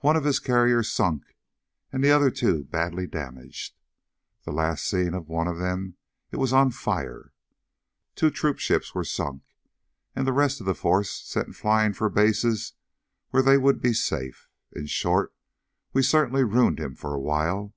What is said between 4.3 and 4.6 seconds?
The